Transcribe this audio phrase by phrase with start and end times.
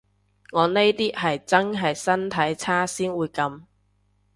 [0.51, 3.65] 我呢啲係真係身體差先會噉